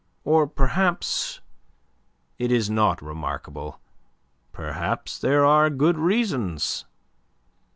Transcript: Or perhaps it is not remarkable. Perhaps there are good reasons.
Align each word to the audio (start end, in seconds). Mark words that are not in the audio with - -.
Or 0.23 0.47
perhaps 0.47 1.41
it 2.39 2.51
is 2.51 2.71
not 2.71 3.03
remarkable. 3.03 3.79
Perhaps 4.51 5.19
there 5.19 5.45
are 5.45 5.69
good 5.69 5.99
reasons. 5.99 6.85